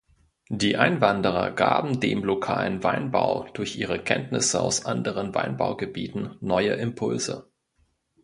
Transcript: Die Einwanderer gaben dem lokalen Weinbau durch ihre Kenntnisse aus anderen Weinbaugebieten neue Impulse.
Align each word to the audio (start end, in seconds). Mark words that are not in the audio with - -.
Die 0.49 0.77
Einwanderer 0.77 1.51
gaben 1.51 1.99
dem 1.99 2.23
lokalen 2.23 2.83
Weinbau 2.83 3.45
durch 3.53 3.75
ihre 3.77 3.99
Kenntnisse 3.99 4.59
aus 4.59 4.83
anderen 4.83 5.35
Weinbaugebieten 5.35 6.37
neue 6.39 6.71
Impulse. 6.73 7.51